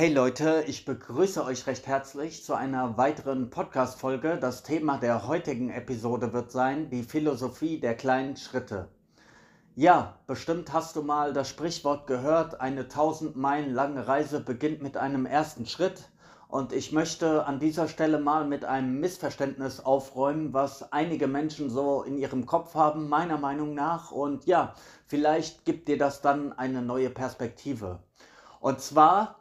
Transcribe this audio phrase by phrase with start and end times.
[0.00, 4.38] Hey Leute, ich begrüße euch recht herzlich zu einer weiteren Podcast-Folge.
[4.40, 8.88] Das Thema der heutigen Episode wird sein die Philosophie der kleinen Schritte.
[9.76, 14.96] Ja, bestimmt hast du mal das Sprichwort gehört, eine tausend Meilen lange Reise beginnt mit
[14.96, 16.08] einem ersten Schritt.
[16.48, 22.04] Und ich möchte an dieser Stelle mal mit einem Missverständnis aufräumen, was einige Menschen so
[22.04, 24.12] in ihrem Kopf haben, meiner Meinung nach.
[24.12, 24.72] Und ja,
[25.04, 27.98] vielleicht gibt dir das dann eine neue Perspektive.
[28.60, 29.39] Und zwar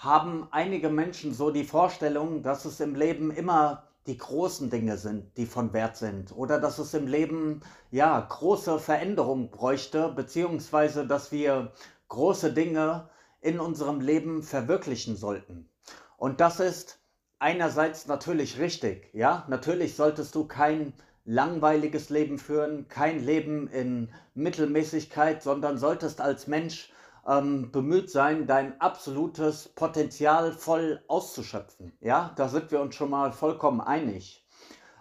[0.00, 5.36] haben einige Menschen so die Vorstellung, dass es im Leben immer die großen Dinge sind,
[5.36, 6.34] die von Wert sind.
[6.34, 7.60] Oder dass es im Leben
[7.90, 11.72] ja große Veränderungen bräuchte, beziehungsweise dass wir
[12.08, 13.10] große Dinge
[13.42, 15.68] in unserem Leben verwirklichen sollten.
[16.16, 16.98] Und das ist
[17.38, 19.10] einerseits natürlich richtig.
[19.12, 20.94] Ja, natürlich solltest du kein
[21.26, 26.90] langweiliges Leben führen, kein Leben in Mittelmäßigkeit, sondern solltest als Mensch
[27.26, 31.92] ähm, bemüht sein, dein absolutes Potenzial voll auszuschöpfen.
[32.00, 34.46] Ja, da sind wir uns schon mal vollkommen einig.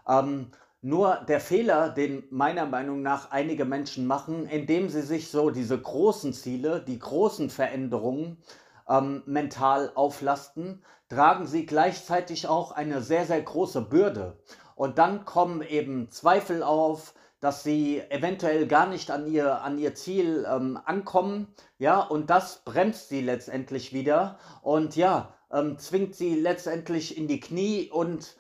[0.08, 5.50] Ähm, nur der Fehler, den meiner Meinung nach einige Menschen machen, indem sie sich so
[5.50, 8.38] diese großen Ziele, die großen Veränderungen
[8.88, 14.38] ähm, mental auflasten, tragen sie gleichzeitig auch eine sehr, sehr große Bürde.
[14.76, 19.96] Und dann kommen eben Zweifel auf, dass sie eventuell gar nicht an ihr, an ihr
[19.96, 26.36] Ziel ähm, ankommen, ja, und das bremst sie letztendlich wieder und ja, ähm, zwingt sie
[26.36, 28.36] letztendlich in die Knie und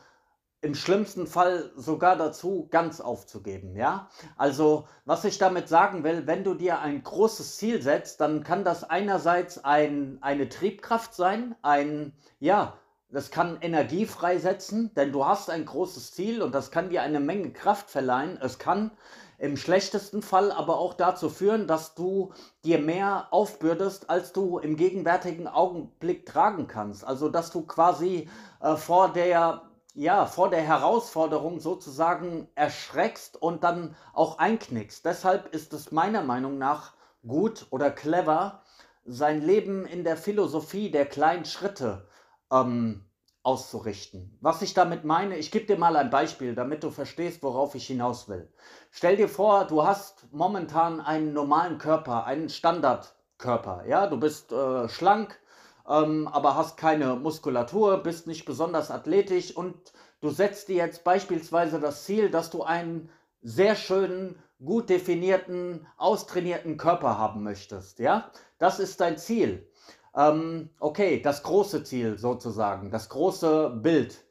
[0.62, 4.10] im schlimmsten Fall sogar dazu, ganz aufzugeben, ja.
[4.36, 8.66] Also, was ich damit sagen will, wenn du dir ein großes Ziel setzt, dann kann
[8.66, 12.78] das einerseits ein, eine Triebkraft sein, ein, ja,
[13.12, 17.20] das kann Energie freisetzen, denn du hast ein großes Ziel und das kann dir eine
[17.20, 18.38] Menge Kraft verleihen.
[18.40, 18.92] Es kann
[19.40, 22.34] im schlechtesten Fall aber auch dazu führen, dass du
[22.64, 27.04] dir mehr aufbürdest, als du im gegenwärtigen Augenblick tragen kannst.
[27.04, 28.30] Also dass du quasi
[28.62, 29.64] äh, vor der
[29.96, 35.04] ja, vor der Herausforderung sozusagen erschreckst und dann auch einknickst.
[35.04, 36.94] Deshalb ist es meiner Meinung nach
[37.28, 38.62] gut oder clever,
[39.06, 42.08] sein Leben in der Philosophie der kleinen Schritte
[42.52, 43.06] ähm,
[43.44, 44.38] auszurichten.
[44.42, 47.88] Was ich damit meine, ich gebe dir mal ein Beispiel, damit du verstehst, worauf ich
[47.88, 48.52] hinaus will.
[48.92, 53.86] Stell dir vor, du hast momentan einen normalen Körper, einen Standardkörper.
[53.88, 55.40] Ja, du bist äh, schlank,
[55.88, 61.80] ähm, aber hast keine Muskulatur, bist nicht besonders athletisch und du setzt dir jetzt beispielsweise
[61.80, 63.10] das Ziel, dass du einen
[63.42, 68.00] sehr schönen, gut definierten, austrainierten Körper haben möchtest.
[68.00, 69.66] Ja, das ist dein Ziel.
[70.16, 74.26] Ähm, okay, das große Ziel sozusagen, das große Bild.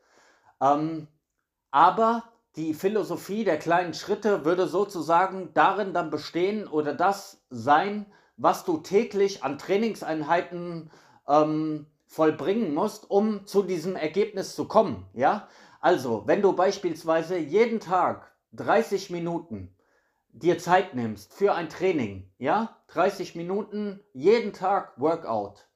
[0.60, 1.08] Ähm,
[1.70, 2.24] aber
[2.56, 8.06] die Philosophie der kleinen Schritte würde sozusagen darin dann bestehen oder das sein,
[8.36, 10.90] was du täglich an Trainingseinheiten
[11.28, 15.06] ähm, vollbringen musst, um zu diesem Ergebnis zu kommen.
[15.12, 15.48] Ja,
[15.80, 19.74] also wenn du beispielsweise jeden Tag 30 Minuten
[20.30, 25.67] dir Zeit nimmst für ein Training, ja, 30 Minuten jeden Tag Workout,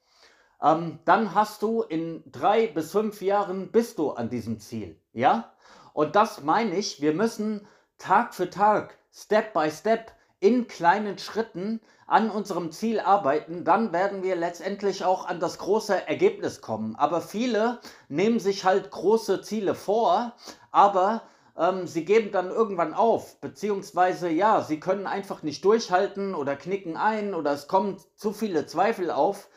[0.62, 4.98] ähm, dann hast du in drei bis fünf Jahren bist du an diesem Ziel.
[5.12, 5.52] Ja?
[5.92, 7.66] Und das meine ich, wir müssen
[7.98, 14.24] Tag für Tag, Step by Step, in kleinen Schritten an unserem Ziel arbeiten, dann werden
[14.24, 16.96] wir letztendlich auch an das große Ergebnis kommen.
[16.96, 20.32] Aber viele nehmen sich halt große Ziele vor,
[20.72, 21.22] aber
[21.56, 26.96] ähm, sie geben dann irgendwann auf, beziehungsweise ja, sie können einfach nicht durchhalten oder knicken
[26.96, 29.48] ein oder es kommen zu viele Zweifel auf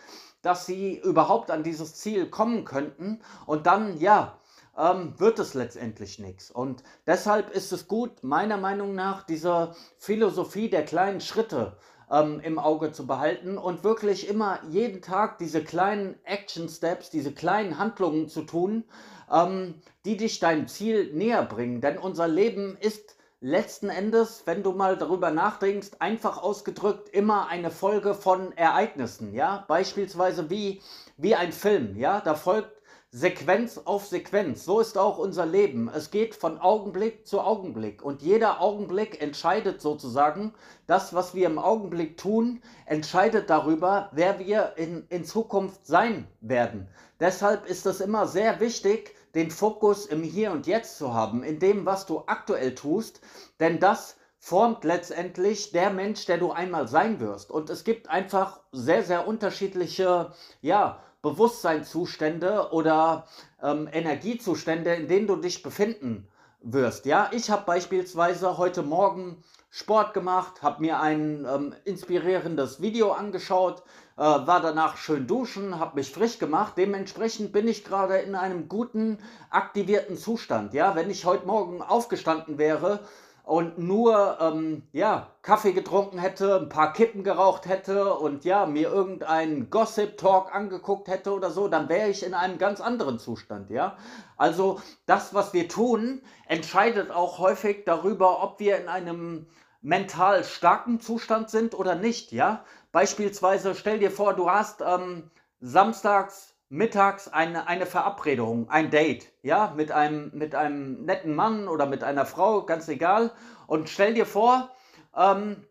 [0.46, 3.20] dass sie überhaupt an dieses Ziel kommen könnten.
[3.46, 4.38] Und dann, ja,
[4.78, 6.52] ähm, wird es letztendlich nichts.
[6.52, 11.78] Und deshalb ist es gut, meiner Meinung nach, diese Philosophie der kleinen Schritte
[12.12, 17.32] ähm, im Auge zu behalten und wirklich immer jeden Tag diese kleinen Action Steps, diese
[17.32, 18.84] kleinen Handlungen zu tun,
[19.32, 21.82] ähm, die dich deinem Ziel näher bringen.
[21.82, 27.70] Denn unser Leben ist letzten Endes, wenn du mal darüber nachdenkst, einfach ausgedrückt immer eine
[27.70, 30.82] Folge von Ereignissen, ja, beispielsweise wie,
[31.18, 32.72] wie ein Film, ja, da folgt
[33.12, 34.66] Sequenz auf Sequenz.
[34.66, 35.90] So ist auch unser Leben.
[35.94, 40.54] Es geht von Augenblick zu Augenblick und jeder Augenblick entscheidet sozusagen,
[40.88, 46.90] das, was wir im Augenblick tun, entscheidet darüber, wer wir in, in Zukunft sein werden.
[47.20, 51.60] Deshalb ist es immer sehr wichtig, den Fokus im Hier und Jetzt zu haben, in
[51.60, 53.22] dem, was du aktuell tust,
[53.60, 57.52] denn das formt letztendlich der Mensch, der du einmal sein wirst.
[57.52, 63.26] Und es gibt einfach sehr, sehr unterschiedliche, ja, Bewusstseinszustände oder
[63.62, 66.28] ähm, Energiezustände, in denen du dich befinden
[66.62, 67.08] wirst.
[67.08, 73.82] Ja, ich habe beispielsweise heute Morgen Sport gemacht, habe mir ein ähm, inspirierendes Video angeschaut,
[74.18, 76.74] äh, war danach schön duschen, habe mich frisch gemacht.
[76.78, 79.20] Dementsprechend bin ich gerade in einem guten,
[79.50, 80.74] aktivierten Zustand.
[80.74, 83.02] Ja, wenn ich heute Morgen aufgestanden wäre
[83.44, 88.90] und nur ähm, ja, Kaffee getrunken hätte, ein paar Kippen geraucht hätte und ja, mir
[88.90, 93.98] irgendeinen Gossip-Talk angeguckt hätte oder so, dann wäre ich in einem ganz anderen Zustand, ja.
[94.38, 99.46] Also das, was wir tun, entscheidet auch häufig darüber, ob wir in einem
[99.82, 102.64] mental starken Zustand sind oder nicht, ja.
[102.96, 109.74] Beispielsweise stell dir vor, du hast ähm, samstags mittags eine, eine Verabredung, ein Date, ja,
[109.76, 113.34] mit einem, mit einem netten Mann oder mit einer Frau, ganz egal.
[113.68, 114.70] Und stell dir vor,
[115.14, 115.68] ähm,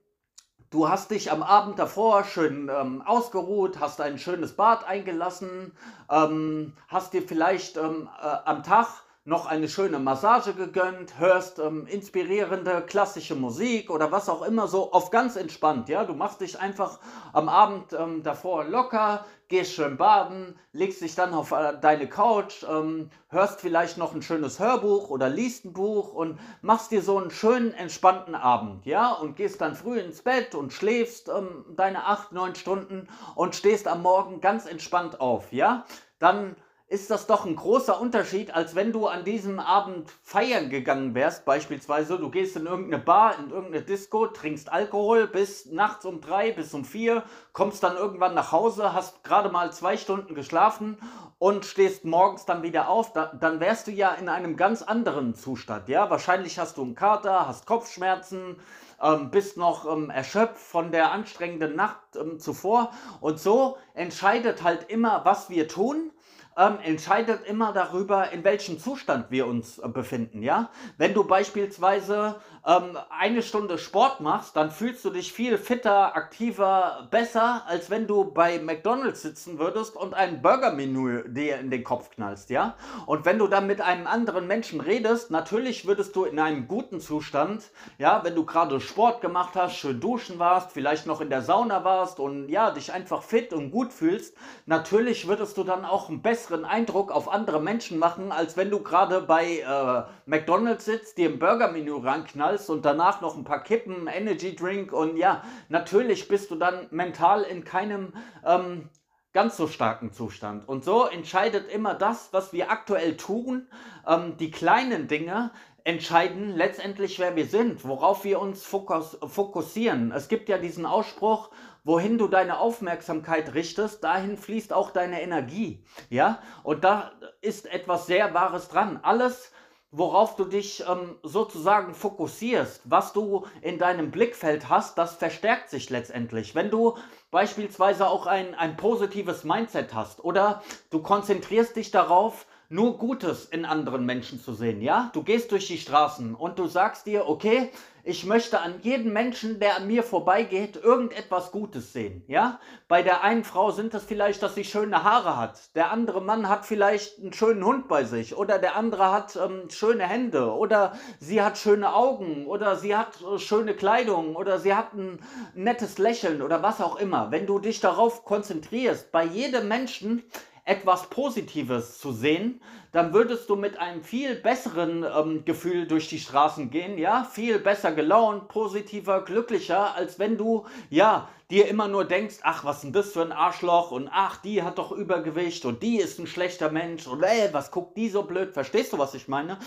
[0.69, 5.75] du hast dich am Abend davor schön ähm, ausgeruht, hast ein schönes Bad eingelassen,
[6.11, 8.89] ähm, hast dir vielleicht ähm, äh, am Tag
[9.27, 14.93] noch eine schöne Massage gegönnt, hörst ähm, inspirierende klassische Musik oder was auch immer so
[14.93, 15.89] auf ganz entspannt.
[15.89, 16.99] Ja, du machst dich einfach
[17.33, 22.65] am Abend ähm, davor locker, gehst schön baden, legst dich dann auf äh, deine Couch,
[22.69, 27.17] ähm, hörst vielleicht noch ein schönes Hörbuch oder liest ein Buch und machst dir so
[27.17, 32.05] einen schönen entspannten Abend, ja, und gehst dann früh ins Bett und schläfst ähm, deine
[32.05, 35.87] acht, neun Stunden und stehst am Morgen ganz entspannt auf, ja.
[36.19, 36.57] Dann
[36.87, 41.47] ist das doch ein großer Unterschied, als wenn du an diesem Abend feiern gegangen wärst.
[41.47, 46.53] Beispielsweise, du gehst in irgendeine Bar, in irgendeine Disco, trinkst Alkohol bis nachts um drei,
[46.53, 47.23] bis um vier,
[47.53, 50.99] kommst dann irgendwann nach Hause, hast gerade mal zwei Stunden geschlafen
[51.39, 53.15] und stehst morgens dann wieder auf.
[53.15, 55.89] Da, dann wärst du ja in einem ganz anderen Zustand.
[55.89, 58.57] Ja, wahrscheinlich hast du einen Kater, hast Kopfschmerzen,
[59.03, 62.91] ähm, bist noch ähm, erschöpft von der anstrengenden Nacht ähm, zuvor.
[63.21, 66.11] Und so entscheidet halt immer, was wir tun
[66.57, 70.43] ähm, entscheidet immer darüber, in welchem Zustand wir uns äh, befinden.
[70.43, 70.71] Ja?
[70.97, 72.37] Wenn du beispielsweise
[72.67, 78.07] ähm, eine Stunde Sport machst, dann fühlst du dich viel fitter, aktiver, besser, als wenn
[78.07, 82.51] du bei McDonald's sitzen würdest und ein Burgermenü dir in den Kopf knallst.
[82.51, 82.77] Ja?
[83.07, 87.01] Und wenn du dann mit einem anderen Menschen redest, natürlich würdest du in einem guten
[87.01, 91.43] Zustand, ja, wenn du gerade Sport gemacht hast, schön duschen warst, vielleicht noch in der
[91.43, 94.37] Sauna warst und ja, dich einfach fit und gut fühlst,
[94.67, 98.83] natürlich würdest du dann auch einen besseren Eindruck auf andere Menschen machen, als wenn du
[98.83, 103.63] gerade bei äh, McDonald's sitzt, dir ein Burgermenü ranknallst knallst und danach noch ein paar
[103.63, 108.13] Kippen, Energy Drink und ja, natürlich bist du dann mental in keinem
[108.45, 108.91] ähm,
[109.33, 110.69] ganz so starken Zustand.
[110.69, 113.67] Und so entscheidet immer das, was wir aktuell tun,
[114.07, 115.51] ähm, die kleinen Dinge,
[115.85, 120.13] entscheiden letztendlich, wer wir sind, worauf wir uns fokus fokussieren.
[120.13, 121.51] Es gibt ja diesen Ausspruch,
[121.85, 125.85] wohin du deine Aufmerksamkeit richtest, dahin fließt auch deine Energie.
[126.11, 128.99] Ja, und da ist etwas sehr Wahres dran.
[129.03, 129.53] Alles,
[129.91, 135.91] worauf du dich ähm, sozusagen fokussierst, was du in deinem Blickfeld hast, das verstärkt sich
[135.91, 136.55] letztendlich.
[136.55, 136.97] Wenn du
[137.31, 143.65] beispielsweise auch ein, ein positives Mindset hast oder du konzentrierst dich darauf, nur Gutes in
[143.65, 145.11] anderen Menschen zu sehen, ja?
[145.13, 147.71] Du gehst durch die Straßen und du sagst dir, okay,
[148.03, 152.59] ich möchte an jedem Menschen, der an mir vorbeigeht, irgendetwas Gutes sehen, ja?
[152.89, 155.75] Bei der einen Frau sind es vielleicht, dass sie schöne Haare hat.
[155.77, 159.71] Der andere Mann hat vielleicht einen schönen Hund bei sich oder der andere hat ähm,
[159.71, 164.75] schöne Hände oder sie hat schöne Augen oder sie hat äh, schöne Kleidung oder sie
[164.75, 165.21] hat ein
[165.55, 167.31] nettes Lächeln oder was auch immer.
[167.31, 170.25] Wenn du dich darauf konzentrierst, bei jedem Menschen
[170.65, 172.61] etwas Positives zu sehen,
[172.93, 177.59] dann würdest du mit einem viel besseren ähm, Gefühl durch die Straßen gehen, ja, viel
[177.59, 182.93] besser gelaunt, positiver, glücklicher, als wenn du, ja, dir immer nur denkst, ach, was denn
[182.93, 186.71] das für ein Arschloch und ach, die hat doch Übergewicht und die ist ein schlechter
[186.71, 189.59] Mensch und ey, was guckt die so blöd, verstehst du, was ich meine?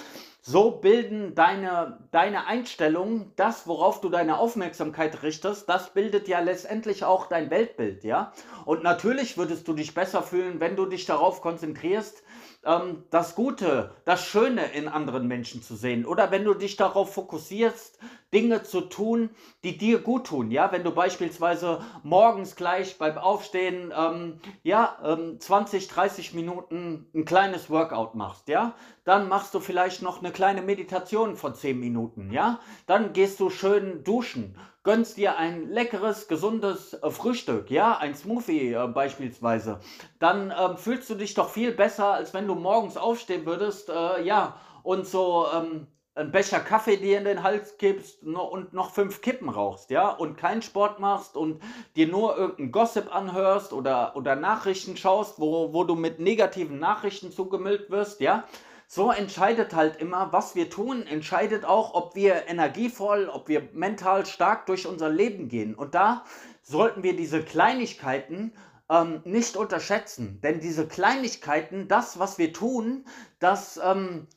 [0.50, 7.04] So bilden deine, deine Einstellungen, das, worauf du deine Aufmerksamkeit richtest, das bildet ja letztendlich
[7.04, 8.32] auch dein Weltbild, ja?
[8.64, 12.24] Und natürlich würdest du dich besser fühlen, wenn du dich darauf konzentrierst,
[12.64, 16.06] ähm, das Gute, das Schöne in anderen Menschen zu sehen.
[16.06, 18.00] Oder wenn du dich darauf fokussierst,
[18.34, 19.30] Dinge zu tun,
[19.64, 20.52] die dir gut tun.
[20.52, 27.24] Ja, wenn du beispielsweise morgens gleich beim Aufstehen, ähm, ja, ähm, 20, 30 Minuten ein
[27.24, 32.32] kleines Workout machst, ja, dann machst du vielleicht noch eine kleine Meditation von 10 Minuten,
[32.32, 38.14] ja, dann gehst du schön duschen, gönnst dir ein leckeres, gesundes äh, Frühstück, ja, ein
[38.14, 39.80] Smoothie äh, beispielsweise,
[40.20, 44.22] dann ähm, fühlst du dich doch viel besser, als wenn du morgens aufstehen würdest, äh,
[44.24, 49.22] ja, und so ähm, einen Becher Kaffee dir in den Hals kippst und noch fünf
[49.22, 51.62] Kippen rauchst, ja, und keinen Sport machst und
[51.96, 57.32] dir nur irgendeinen Gossip anhörst oder, oder Nachrichten schaust, wo, wo du mit negativen Nachrichten
[57.32, 58.46] zugemüllt wirst, ja,
[58.88, 64.26] so entscheidet halt immer, was wir tun, entscheidet auch, ob wir energievoll, ob wir mental
[64.26, 65.76] stark durch unser Leben gehen.
[65.76, 66.24] Und da
[66.64, 68.54] sollten wir diese Kleinigkeiten
[68.90, 70.40] ähm, nicht unterschätzen.
[70.42, 73.06] Denn diese Kleinigkeiten, das, was wir tun,
[73.40, 74.28] das ähm,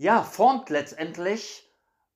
[0.00, 1.69] ja, formt letztendlich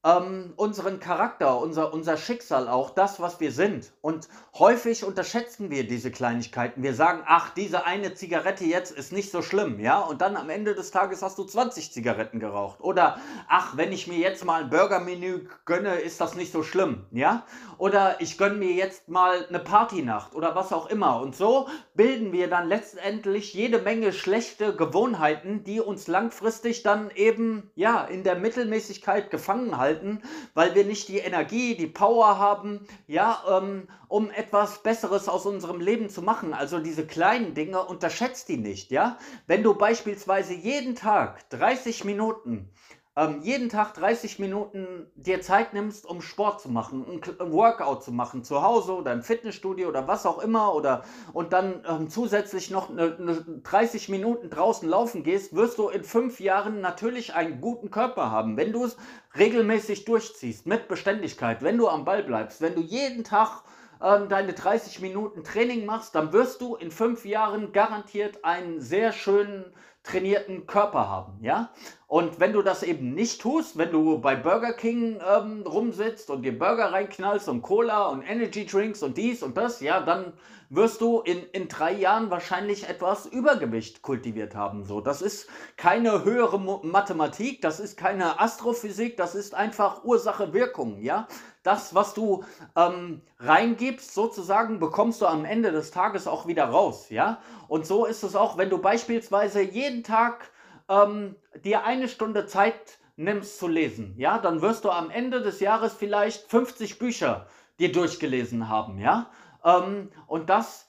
[0.04, 3.92] ähm, unseren Charakter, unser, unser Schicksal auch, das, was wir sind.
[4.02, 6.82] Und häufig unterschätzen wir diese Kleinigkeiten.
[6.82, 10.00] Wir sagen, ach, diese eine Zigarette jetzt ist nicht so schlimm, ja?
[10.00, 12.80] Und dann am Ende des Tages hast du 20 Zigaretten geraucht.
[12.80, 13.18] Oder,
[13.48, 17.46] ach, wenn ich mir jetzt mal ein Burgermenü gönne, ist das nicht so schlimm, ja?
[17.78, 21.20] Oder ich gönne mir jetzt mal eine Partynacht oder was auch immer.
[21.20, 27.70] Und so bilden wir dann letztendlich jede Menge schlechte Gewohnheiten, die uns langfristig dann eben,
[27.74, 30.20] ja, in der Mittelmäßigkeit gefangen halten halten,
[30.54, 35.80] weil wir nicht die Energie, die Power haben, ja, ähm, um etwas Besseres aus unserem
[35.80, 36.54] Leben zu machen.
[36.54, 39.18] Also diese kleinen Dinge, unterschätzt die nicht, ja.
[39.46, 42.70] Wenn du beispielsweise jeden Tag 30 Minuten
[43.16, 48.10] ähm, jeden Tag 30 Minuten dir Zeit nimmst, um Sport zu machen, ein, Workout zu
[48.10, 52.70] machen, zu Hause oder im Fitnessstudio oder was auch immer, oder und dann ähm, zusätzlich
[52.70, 57.60] noch eine, eine 30 Minuten draußen laufen gehst, wirst du in fünf Jahren natürlich einen
[57.60, 58.56] guten Körper haben.
[58.56, 58.96] Wenn du es
[59.38, 63.62] regelmäßig durchziehst, mit Beständigkeit, wenn du am Ball bleibst, wenn du jeden Tag
[64.02, 69.12] ähm, deine 30 Minuten Training machst, dann wirst du in fünf Jahren garantiert einen sehr
[69.12, 69.72] schönen
[70.04, 71.70] trainierten Körper haben, ja?
[72.14, 76.42] Und wenn du das eben nicht tust, wenn du bei Burger King ähm, rumsitzt und
[76.42, 80.32] dir Burger reinknallst und Cola und Energy Drinks und dies und das, ja, dann
[80.70, 84.84] wirst du in, in drei Jahren wahrscheinlich etwas Übergewicht kultiviert haben.
[84.84, 91.26] So, das ist keine höhere Mathematik, das ist keine Astrophysik, das ist einfach Ursache-Wirkung, ja?
[91.64, 92.44] Das, was du
[92.76, 97.40] ähm, reingibst, sozusagen, bekommst du am Ende des Tages auch wieder raus, ja?
[97.66, 100.52] Und so ist es auch, wenn du beispielsweise jeden Tag
[100.88, 105.60] ähm, dir eine Stunde Zeit nimmst zu lesen, ja, dann wirst du am Ende des
[105.60, 107.46] Jahres vielleicht 50 Bücher
[107.78, 109.30] dir durchgelesen haben, ja.
[109.64, 110.88] Ähm, und das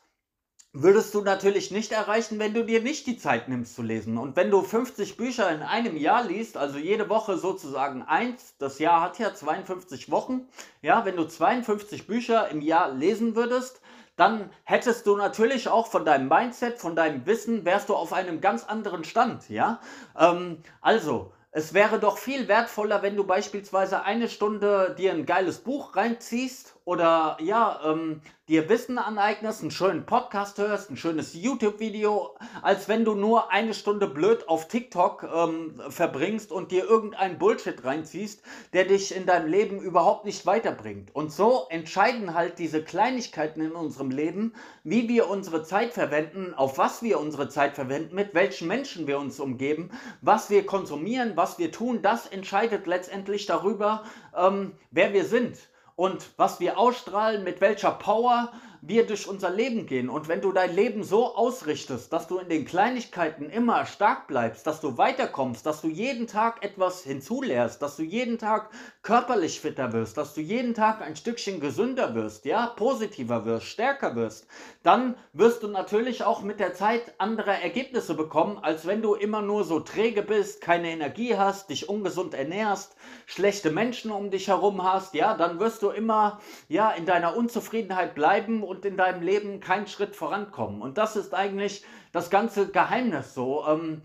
[0.78, 4.18] würdest du natürlich nicht erreichen, wenn du dir nicht die Zeit nimmst zu lesen.
[4.18, 8.80] Und wenn du 50 Bücher in einem Jahr liest, also jede Woche sozusagen eins, das
[8.80, 10.48] Jahr hat ja 52 Wochen,
[10.82, 13.82] ja, wenn du 52 Bücher im Jahr lesen würdest,
[14.15, 18.41] dann hättest du natürlich auch von deinem Mindset, von deinem Wissen, wärst du auf einem
[18.41, 19.79] ganz anderen Stand, ja.
[20.17, 25.60] Ähm, also, es wäre doch viel wertvoller, wenn du beispielsweise eine Stunde dir ein geiles
[25.60, 32.36] Buch reinziehst oder ja, ähm, dir Wissen aneignest, einen schönen Podcast hörst, ein schönes YouTube-Video,
[32.62, 37.84] als wenn du nur eine Stunde blöd auf TikTok ähm, verbringst und dir irgendeinen Bullshit
[37.84, 41.13] reinziehst, der dich in deinem Leben überhaupt nicht weiterbringt.
[41.15, 46.77] Und so entscheiden halt diese Kleinigkeiten in unserem Leben, wie wir unsere Zeit verwenden, auf
[46.77, 49.89] was wir unsere Zeit verwenden, mit welchen Menschen wir uns umgeben,
[50.22, 54.04] was wir konsumieren, was wir tun, das entscheidet letztendlich darüber,
[54.38, 55.58] ähm, wer wir sind
[55.96, 58.52] und was wir ausstrahlen, mit welcher Power
[58.88, 60.10] wir durch unser Leben gehen.
[60.10, 64.68] Und wenn du dein Leben so ausrichtest, dass du in den Kleinigkeiten immer stark bleibst,
[64.68, 68.70] dass du weiterkommst, dass du jeden Tag etwas hinzulehrst, dass du jeden Tag
[69.01, 74.15] körperlich fitter wirst, dass du jeden Tag ein Stückchen gesünder wirst, ja, positiver wirst, stärker
[74.15, 74.48] wirst,
[74.84, 79.42] dann wirst du natürlich auch mit der Zeit andere Ergebnisse bekommen, als wenn du immer
[79.42, 84.84] nur so träge bist, keine Energie hast, dich ungesund ernährst, schlechte Menschen um dich herum
[84.84, 89.22] hast, ja, dann wirst du immer ja in deiner Unzufriedenheit bleiben und und in deinem
[89.22, 90.82] Leben keinen Schritt vorankommen.
[90.82, 93.65] Und das ist eigentlich das ganze Geheimnis so.
[93.67, 94.01] Ähm,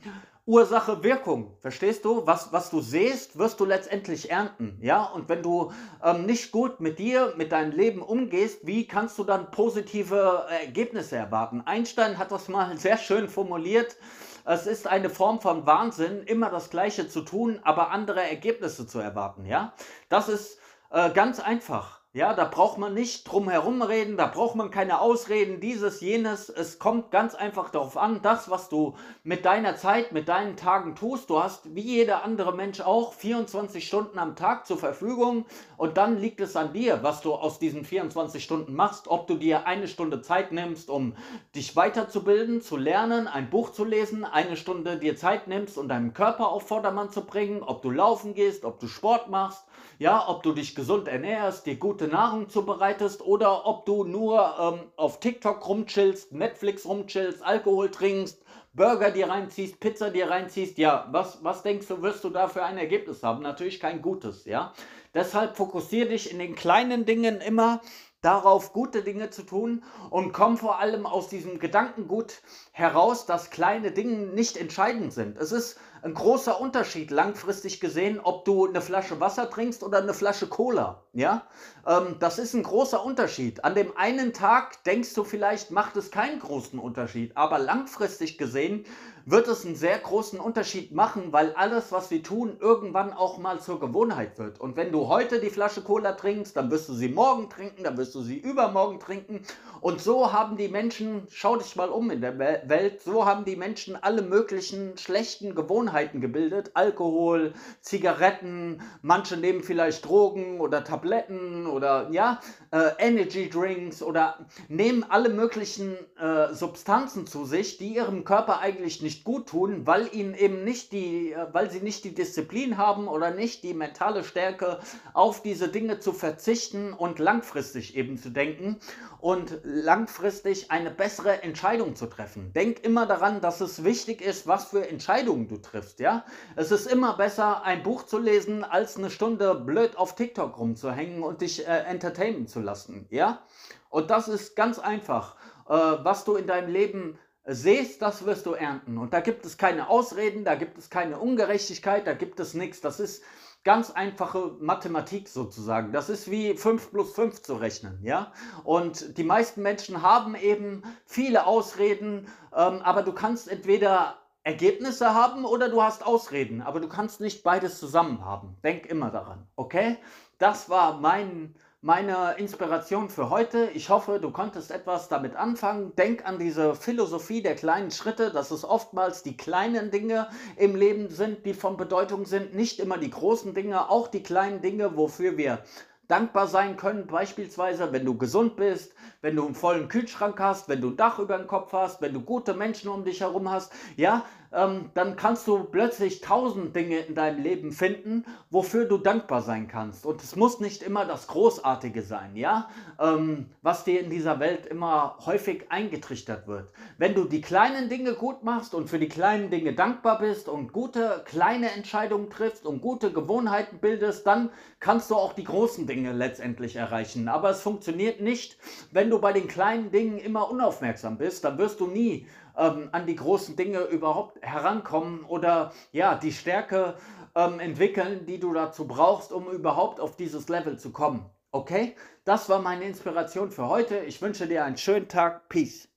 [0.47, 1.57] Ursache, Wirkung.
[1.61, 2.27] Verstehst du?
[2.27, 4.79] Was, was du siehst, wirst du letztendlich ernten.
[4.81, 5.05] Ja?
[5.05, 5.73] Und wenn du
[6.03, 11.17] ähm, nicht gut mit dir, mit deinem Leben umgehst, wie kannst du dann positive Ergebnisse
[11.17, 11.63] erwarten?
[11.67, 13.97] Einstein hat das mal sehr schön formuliert.
[14.45, 18.99] Es ist eine Form von Wahnsinn, immer das Gleiche zu tun, aber andere Ergebnisse zu
[18.99, 19.45] erwarten.
[19.45, 19.75] Ja?
[20.09, 20.59] Das ist
[20.91, 22.00] äh, ganz einfach.
[22.13, 26.49] Ja, da braucht man nicht drum herum reden, da braucht man keine Ausreden, dieses, jenes.
[26.49, 30.97] Es kommt ganz einfach darauf an, das, was du mit deiner Zeit, mit deinen Tagen
[30.97, 31.31] tust.
[31.31, 36.19] Du hast wie jeder andere Mensch auch 24 Stunden am Tag zur Verfügung und dann
[36.19, 39.07] liegt es an dir, was du aus diesen 24 Stunden machst.
[39.07, 41.15] Ob du dir eine Stunde Zeit nimmst, um
[41.55, 46.13] dich weiterzubilden, zu lernen, ein Buch zu lesen, eine Stunde dir Zeit nimmst, um deinen
[46.13, 49.65] Körper auf Vordermann zu bringen, ob du laufen gehst, ob du Sport machst,
[50.01, 54.91] ja, ob du dich gesund ernährst, dir gute Nahrung zubereitest oder ob du nur ähm,
[54.97, 58.43] auf TikTok rumchillst, Netflix rumchillst, Alkohol trinkst,
[58.73, 62.63] Burger dir reinziehst, Pizza dir reinziehst, ja, was, was denkst du, wirst du da für
[62.65, 63.43] ein Ergebnis haben?
[63.43, 64.73] Natürlich kein gutes, ja.
[65.13, 67.83] Deshalb fokussiere dich in den kleinen Dingen immer
[68.23, 72.41] darauf, gute Dinge zu tun und komm vor allem aus diesem Gedankengut
[72.73, 75.37] heraus, dass kleine Dinge nicht entscheidend sind.
[75.37, 80.15] Es ist ein großer Unterschied langfristig gesehen, ob du eine Flasche Wasser trinkst oder eine
[80.15, 81.03] Flasche Cola.
[81.13, 81.43] Ja,
[81.87, 83.65] ähm, das ist ein großer Unterschied.
[83.65, 88.85] An dem einen Tag denkst du vielleicht, macht es keinen großen Unterschied, aber langfristig gesehen
[89.27, 93.61] wird es einen sehr großen Unterschied machen, weil alles, was wir tun, irgendwann auch mal
[93.61, 94.61] zur Gewohnheit wird.
[94.61, 97.99] Und wenn du heute die Flasche Cola trinkst, dann wirst du sie morgen trinken, dann
[97.99, 99.43] wirst du sie übermorgen trinken.
[99.83, 103.57] Und so haben die Menschen, schau dich mal um in der Welt, so haben die
[103.57, 105.90] Menschen alle möglichen schlechten Gewohnheiten
[106.21, 106.73] gebildet.
[106.75, 115.05] Alkohol, Zigaretten, manche nehmen vielleicht Drogen oder Tabletten oder ja, äh, Energy Drinks oder nehmen
[115.09, 120.35] alle möglichen äh, Substanzen zu sich, die ihrem Körper eigentlich nicht gut tun, weil ihnen
[120.35, 124.79] eben nicht die, äh, weil sie nicht die Disziplin haben oder nicht die mentale Stärke,
[125.13, 128.81] auf diese Dinge zu verzichten und langfristig eben zu denken
[129.21, 132.53] und langfristig eine bessere Entscheidung zu treffen.
[132.55, 136.25] Denk immer daran, dass es wichtig ist, was für Entscheidungen du triffst, ja?
[136.57, 141.23] Es ist immer besser, ein Buch zu lesen, als eine Stunde blöd auf TikTok rumzuhängen
[141.23, 143.43] und dich äh, entertainen zu lassen, ja?
[143.89, 145.37] Und das ist ganz einfach.
[145.69, 148.99] Äh, was du in deinem Leben siehst, das wirst du ernten.
[148.99, 152.81] Und da gibt es keine Ausreden, da gibt es keine Ungerechtigkeit, da gibt es nichts.
[152.81, 153.23] Das ist
[153.65, 155.93] ganz einfache Mathematik sozusagen.
[155.93, 158.33] Das ist wie 5 plus 5 zu rechnen, ja.
[158.65, 165.45] Und die meisten Menschen haben eben viele Ausreden, ähm, aber du kannst entweder Ergebnisse haben
[165.45, 168.57] oder du hast Ausreden, aber du kannst nicht beides zusammen haben.
[168.65, 169.99] Denk immer daran, okay?
[170.39, 173.71] Das war mein meine Inspiration für heute.
[173.73, 175.97] Ich hoffe, du konntest etwas damit anfangen.
[175.97, 181.09] Denk an diese Philosophie der kleinen Schritte, dass es oftmals die kleinen Dinge im Leben
[181.09, 185.39] sind, die von Bedeutung sind, nicht immer die großen Dinge, auch die kleinen Dinge, wofür
[185.39, 185.61] wir
[186.11, 187.07] dankbar sein können.
[187.07, 191.19] Beispielsweise, wenn du gesund bist, wenn du einen vollen Kühlschrank hast, wenn du ein Dach
[191.19, 193.73] über dem Kopf hast, wenn du gute Menschen um dich herum hast.
[193.97, 199.43] Ja, ähm, dann kannst du plötzlich tausend Dinge in deinem Leben finden, wofür du dankbar
[199.43, 200.05] sein kannst.
[200.05, 204.67] Und es muss nicht immer das Großartige sein, ja, ähm, was dir in dieser Welt
[204.67, 206.71] immer häufig eingetrichtert wird.
[206.99, 210.73] Wenn du die kleinen Dinge gut machst und für die kleinen Dinge dankbar bist und
[210.73, 216.13] gute kleine Entscheidungen triffst und gute Gewohnheiten bildest, dann kannst du auch die großen Dinge
[216.13, 217.29] letztendlich erreichen.
[217.29, 218.59] Aber es funktioniert nicht,
[218.91, 223.07] wenn du bei den kleinen Dingen immer unaufmerksam bist, dann wirst du nie ähm, an
[223.07, 226.95] die großen Dinge überhaupt herankommen oder ja, die Stärke
[227.35, 231.29] ähm, entwickeln, die du dazu brauchst, um überhaupt auf dieses Level zu kommen.
[231.53, 231.97] Okay?
[232.25, 233.99] Das war meine Inspiration für heute.
[233.99, 235.49] Ich wünsche dir einen schönen Tag.
[235.49, 235.90] Peace.